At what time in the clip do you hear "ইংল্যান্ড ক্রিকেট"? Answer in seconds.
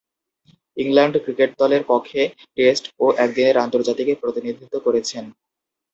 0.77-1.51